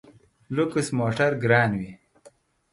لوکس 0.55 0.87
موټر 0.99 1.31
ګران 1.43 1.71
وي. 1.79 1.91